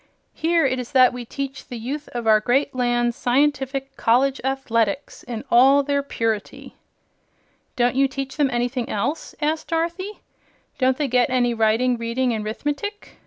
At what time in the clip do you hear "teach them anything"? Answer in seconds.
8.07-8.89